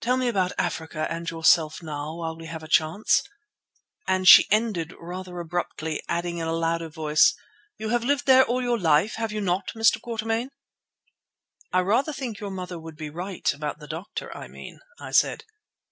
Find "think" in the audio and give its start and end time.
12.12-12.40